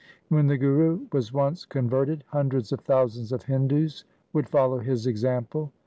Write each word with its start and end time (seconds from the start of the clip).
When 0.29 0.47
the 0.47 0.57
Guru 0.57 1.05
was 1.13 1.31
once 1.31 1.63
converted, 1.63 2.23
hundreds 2.29 2.71
of 2.71 2.79
thousands 2.79 3.31
of 3.31 3.43
Hindus 3.43 4.03
would 4.33 4.49
follow 4.49 4.79
his 4.79 5.05
example. 5.05 5.71